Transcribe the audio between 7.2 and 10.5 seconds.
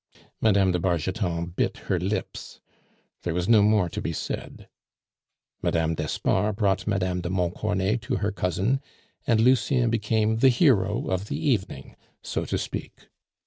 de Montcornet to her cousin, and Lucien became the